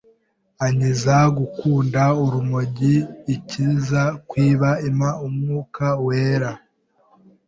ankiza 0.65 1.17
gukunda 1.37 2.01
urumogi, 2.23 2.95
ikiza 3.35 4.01
kwiba 4.29 4.69
impa 4.87 5.09
umwuka 5.27 5.85
wera, 6.05 6.51